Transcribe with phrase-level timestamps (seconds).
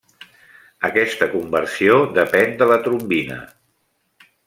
[0.89, 3.39] Aquesta conversió depèn de la trombina.